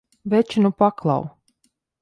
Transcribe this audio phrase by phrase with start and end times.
[0.33, 1.29] Veči, nu paklau!